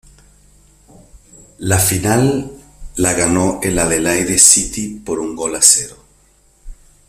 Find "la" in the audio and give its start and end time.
1.59-1.77, 2.95-3.13